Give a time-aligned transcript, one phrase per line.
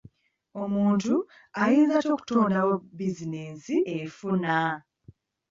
[0.63, 1.13] Omuntu
[1.61, 4.55] ayinza atya okutondawo bizinensi efuna?